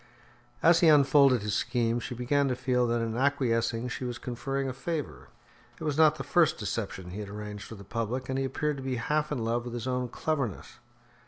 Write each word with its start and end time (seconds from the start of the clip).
As 0.63 0.79
he 0.79 0.87
unfolded 0.87 1.43
his 1.43 1.53
scheme, 1.53 1.99
she 1.99 2.15
began 2.15 2.47
to 2.47 2.55
feel 2.55 2.87
that 2.87 3.01
in 3.01 3.15
acquiescing 3.15 3.87
she 3.87 4.03
was 4.03 4.17
conferring 4.17 4.67
a 4.67 4.73
favour. 4.73 5.27
It 5.79 5.83
was 5.83 5.95
not 5.95 6.15
the 6.15 6.23
first 6.23 6.57
deception 6.57 7.11
he 7.11 7.19
had 7.19 7.29
arranged 7.29 7.65
for 7.65 7.75
the 7.75 7.83
public, 7.83 8.27
and 8.27 8.39
he 8.39 8.45
appeared 8.45 8.77
to 8.77 8.83
be 8.83 8.95
half 8.95 9.31
in 9.31 9.45
love 9.45 9.63
with 9.63 9.75
his 9.75 9.85
own 9.85 10.07
cleverness. 10.09 10.79